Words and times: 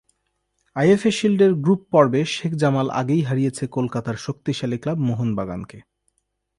IFA 0.75 1.11
শিল্ডের 1.11 1.51
group 1.55 1.81
পর্বে 1.91 2.21
শেখ 2.25 2.51
জামাল 2.53 2.87
আগেই 2.91 3.23
হারিয়েছে 3.23 3.63
কলকাতার 3.67 4.17
শক্তিশালী 4.17 4.77
ক্লাব 4.77 4.97
মোহনবাগানকে। 4.99 5.77